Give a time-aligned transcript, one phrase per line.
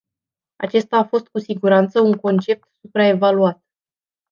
[0.57, 3.63] Aceasta a fost cu siguranță un concept supraevaluat.